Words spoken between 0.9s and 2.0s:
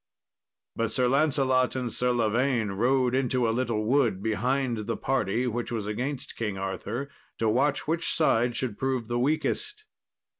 Sir Lancelot and